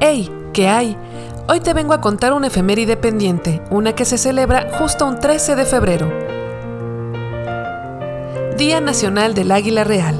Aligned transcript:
¡Hey! 0.00 0.30
¿Qué 0.52 0.68
hay? 0.68 0.96
Hoy 1.48 1.58
te 1.58 1.74
vengo 1.74 1.92
a 1.92 2.00
contar 2.00 2.32
una 2.32 2.46
efeméride 2.46 2.96
pendiente, 2.96 3.60
una 3.70 3.96
que 3.96 4.04
se 4.04 4.16
celebra 4.16 4.78
justo 4.78 5.04
un 5.04 5.18
13 5.18 5.56
de 5.56 5.64
febrero. 5.64 6.08
Día 8.56 8.80
Nacional 8.80 9.34
del 9.34 9.50
Águila 9.50 9.82
Real. 9.82 10.16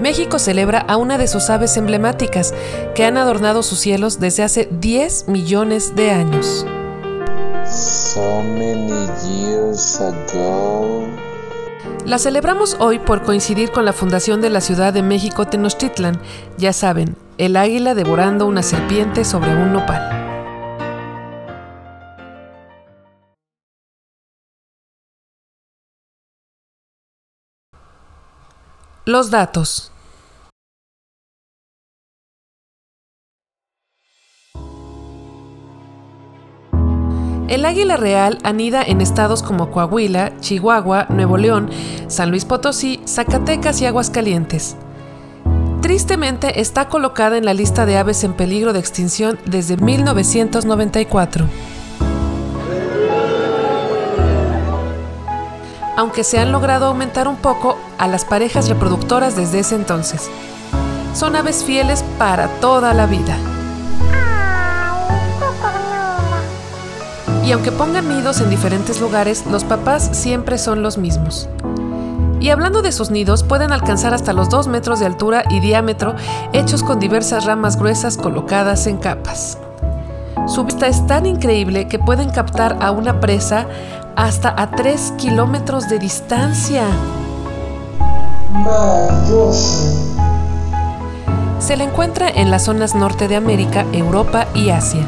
México 0.00 0.38
celebra 0.38 0.78
a 0.78 0.96
una 0.96 1.18
de 1.18 1.28
sus 1.28 1.50
aves 1.50 1.76
emblemáticas 1.76 2.54
que 2.94 3.04
han 3.04 3.18
adornado 3.18 3.62
sus 3.62 3.78
cielos 3.78 4.20
desde 4.20 4.42
hace 4.42 4.68
10 4.70 5.28
millones 5.28 5.94
de 5.94 6.12
años. 6.12 6.64
So 7.66 8.42
many 8.42 9.06
years 9.22 10.00
ago. 10.00 11.04
La 12.06 12.18
celebramos 12.18 12.76
hoy 12.80 12.98
por 12.98 13.22
coincidir 13.22 13.70
con 13.70 13.84
la 13.84 13.92
fundación 13.92 14.40
de 14.40 14.48
la 14.48 14.62
Ciudad 14.62 14.94
de 14.94 15.02
México 15.02 15.46
Tenochtitlan, 15.46 16.18
ya 16.56 16.72
saben, 16.72 17.16
el 17.40 17.56
águila 17.56 17.94
devorando 17.94 18.44
una 18.44 18.62
serpiente 18.62 19.24
sobre 19.24 19.56
un 19.56 19.72
nopal. 19.72 20.02
Los 29.06 29.30
datos. 29.30 29.90
El 37.48 37.64
águila 37.64 37.96
real 37.96 38.36
anida 38.44 38.82
en 38.82 39.00
estados 39.00 39.42
como 39.42 39.70
Coahuila, 39.70 40.38
Chihuahua, 40.40 41.06
Nuevo 41.08 41.38
León, 41.38 41.70
San 42.08 42.28
Luis 42.28 42.44
Potosí, 42.44 43.00
Zacatecas 43.06 43.80
y 43.80 43.86
Aguascalientes. 43.86 44.76
Tristemente 45.90 46.60
está 46.60 46.88
colocada 46.88 47.36
en 47.36 47.44
la 47.44 47.52
lista 47.52 47.84
de 47.84 47.98
aves 47.98 48.22
en 48.22 48.34
peligro 48.34 48.72
de 48.72 48.78
extinción 48.78 49.40
desde 49.44 49.76
1994. 49.76 51.46
Aunque 55.96 56.22
se 56.22 56.38
han 56.38 56.52
logrado 56.52 56.86
aumentar 56.86 57.26
un 57.26 57.34
poco 57.34 57.76
a 57.98 58.06
las 58.06 58.24
parejas 58.24 58.68
reproductoras 58.68 59.34
desde 59.34 59.58
ese 59.58 59.74
entonces. 59.74 60.30
Son 61.12 61.34
aves 61.34 61.64
fieles 61.64 62.04
para 62.18 62.46
toda 62.60 62.94
la 62.94 63.06
vida. 63.06 63.36
Y 67.44 67.50
aunque 67.50 67.72
pongan 67.72 68.08
nidos 68.08 68.40
en 68.40 68.48
diferentes 68.48 69.00
lugares, 69.00 69.44
los 69.50 69.64
papás 69.64 70.10
siempre 70.12 70.56
son 70.56 70.84
los 70.84 70.98
mismos. 70.98 71.48
Y 72.40 72.48
hablando 72.48 72.80
de 72.80 72.90
sus 72.90 73.10
nidos, 73.10 73.42
pueden 73.42 73.70
alcanzar 73.70 74.14
hasta 74.14 74.32
los 74.32 74.48
2 74.48 74.66
metros 74.66 74.98
de 74.98 75.06
altura 75.06 75.44
y 75.50 75.60
diámetro, 75.60 76.14
hechos 76.54 76.82
con 76.82 76.98
diversas 76.98 77.44
ramas 77.44 77.76
gruesas 77.76 78.16
colocadas 78.16 78.86
en 78.86 78.96
capas. 78.96 79.58
Su 80.46 80.64
vista 80.64 80.86
es 80.86 81.06
tan 81.06 81.26
increíble 81.26 81.86
que 81.86 81.98
pueden 81.98 82.30
captar 82.30 82.78
a 82.80 82.92
una 82.92 83.20
presa 83.20 83.66
hasta 84.16 84.54
a 84.56 84.70
3 84.70 85.12
kilómetros 85.18 85.90
de 85.90 85.98
distancia. 85.98 86.84
Se 91.58 91.76
le 91.76 91.84
encuentra 91.84 92.28
en 92.30 92.50
las 92.50 92.64
zonas 92.64 92.94
norte 92.94 93.28
de 93.28 93.36
América, 93.36 93.84
Europa 93.92 94.46
y 94.54 94.70
Asia. 94.70 95.06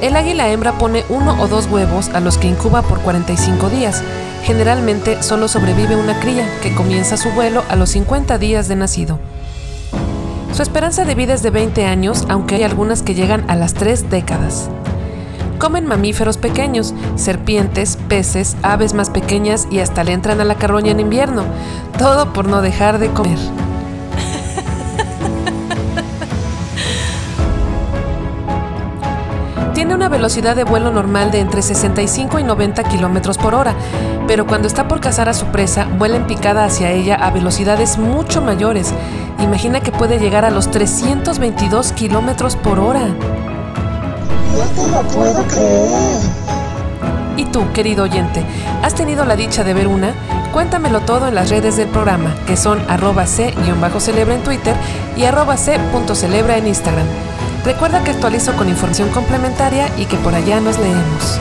El 0.00 0.14
águila 0.14 0.48
hembra 0.48 0.78
pone 0.78 1.04
uno 1.08 1.36
o 1.42 1.48
dos 1.48 1.66
huevos 1.66 2.08
a 2.10 2.20
los 2.20 2.38
que 2.38 2.46
incuba 2.46 2.82
por 2.82 3.00
45 3.00 3.68
días. 3.68 4.02
Generalmente 4.44 5.24
solo 5.24 5.48
sobrevive 5.48 5.96
una 5.96 6.20
cría 6.20 6.46
que 6.62 6.72
comienza 6.72 7.16
su 7.16 7.30
vuelo 7.30 7.64
a 7.68 7.74
los 7.74 7.90
50 7.90 8.38
días 8.38 8.68
de 8.68 8.76
nacido. 8.76 9.18
Su 10.52 10.62
esperanza 10.62 11.04
de 11.04 11.16
vida 11.16 11.34
es 11.34 11.42
de 11.42 11.50
20 11.50 11.84
años, 11.84 12.24
aunque 12.28 12.54
hay 12.54 12.62
algunas 12.62 13.02
que 13.02 13.14
llegan 13.14 13.44
a 13.50 13.56
las 13.56 13.74
3 13.74 14.08
décadas. 14.08 14.70
Comen 15.58 15.86
mamíferos 15.86 16.38
pequeños, 16.38 16.94
serpientes, 17.16 17.98
peces, 18.08 18.56
aves 18.62 18.94
más 18.94 19.10
pequeñas 19.10 19.66
y 19.68 19.80
hasta 19.80 20.04
le 20.04 20.12
entran 20.12 20.40
a 20.40 20.44
la 20.44 20.54
carroña 20.54 20.92
en 20.92 21.00
invierno, 21.00 21.42
todo 21.98 22.32
por 22.32 22.46
no 22.46 22.62
dejar 22.62 23.00
de 23.00 23.08
comer. 23.08 23.38
Una 30.08 30.16
velocidad 30.16 30.56
de 30.56 30.64
vuelo 30.64 30.90
normal 30.90 31.30
de 31.30 31.40
entre 31.40 31.60
65 31.60 32.38
y 32.38 32.42
90 32.42 32.82
kilómetros 32.84 33.36
por 33.36 33.54
hora, 33.54 33.74
pero 34.26 34.46
cuando 34.46 34.66
está 34.66 34.88
por 34.88 35.00
cazar 35.00 35.28
a 35.28 35.34
su 35.34 35.44
presa, 35.46 35.86
vuela 35.98 36.16
en 36.16 36.26
picada 36.26 36.64
hacia 36.64 36.90
ella 36.92 37.14
a 37.16 37.30
velocidades 37.30 37.98
mucho 37.98 38.40
mayores. 38.40 38.94
Imagina 39.38 39.80
que 39.80 39.92
puede 39.92 40.18
llegar 40.18 40.46
a 40.46 40.50
los 40.50 40.70
322 40.70 41.92
kilómetros 41.92 42.56
por 42.56 42.78
hora. 42.78 43.06
No 43.06 44.64
te 44.74 44.90
lo 44.90 45.02
puedo 45.08 45.44
creer. 45.46 46.20
¿Y 47.36 47.44
tú, 47.44 47.70
querido 47.74 48.04
oyente, 48.04 48.42
has 48.82 48.94
tenido 48.94 49.26
la 49.26 49.36
dicha 49.36 49.62
de 49.62 49.74
ver 49.74 49.88
una? 49.88 50.14
Cuéntamelo 50.54 51.00
todo 51.00 51.28
en 51.28 51.34
las 51.34 51.50
redes 51.50 51.76
del 51.76 51.88
programa, 51.88 52.34
que 52.46 52.56
son 52.56 52.80
arroba 52.88 53.26
c-celebra 53.26 54.34
en 54.34 54.42
Twitter 54.42 54.74
y 55.18 55.24
arroba 55.24 55.58
c.celebra 55.58 56.56
en 56.56 56.66
Instagram. 56.66 57.06
Recuerda 57.64 58.02
que 58.04 58.12
actualizo 58.12 58.54
con 58.56 58.68
información 58.68 59.10
complementaria 59.10 59.90
y 59.98 60.06
que 60.06 60.16
por 60.18 60.34
allá 60.34 60.60
nos 60.60 60.78
leemos. 60.78 61.40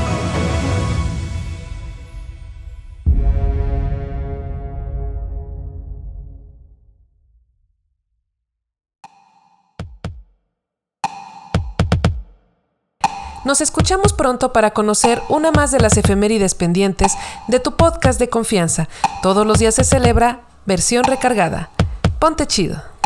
Nos 13.47 13.61
escuchamos 13.61 14.11
pronto 14.11 14.51
para 14.51 14.71
conocer 14.71 15.21
una 15.29 15.51
más 15.51 15.71
de 15.71 15.79
las 15.79 15.95
efemérides 15.95 16.53
pendientes 16.53 17.13
de 17.47 17.61
tu 17.61 17.77
podcast 17.77 18.19
de 18.19 18.27
confianza. 18.27 18.89
Todos 19.21 19.47
los 19.47 19.59
días 19.59 19.75
se 19.75 19.85
celebra 19.85 20.41
versión 20.65 21.05
recargada. 21.05 21.69
Ponte 22.19 22.45
chido. 22.45 22.96